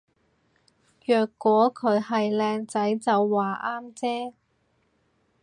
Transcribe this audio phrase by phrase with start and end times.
[1.05, 4.33] 若果佢係靚仔就話啱啫